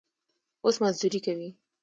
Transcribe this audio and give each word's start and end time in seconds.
اوس 0.63 0.75
مزدوري 0.83 1.19
کوي. 1.25 1.49